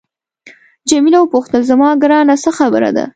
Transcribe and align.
جميله 0.89 1.17
وپوښتل 1.21 1.61
زما 1.71 1.89
ګرانه 2.03 2.35
څه 2.43 2.49
خبره 2.57 2.89
ده. 2.97 3.05